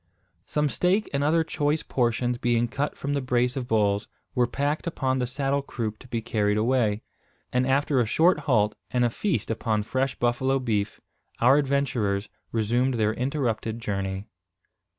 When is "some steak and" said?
0.47-1.23